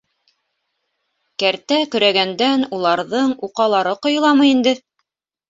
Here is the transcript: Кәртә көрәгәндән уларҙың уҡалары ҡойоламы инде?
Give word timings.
Кәртә 1.43 1.77
көрәгәндән 1.97 2.65
уларҙың 2.79 3.37
уҡалары 3.51 3.95
ҡойоламы 4.09 4.51
инде? 4.57 4.77